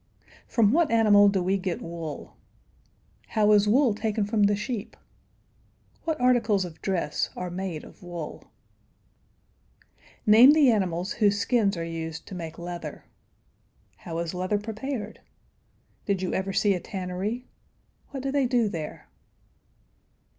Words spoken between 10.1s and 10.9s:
[Illustration: "FROM WHAT ANIMAL DO WE GET WOOL?"] Name the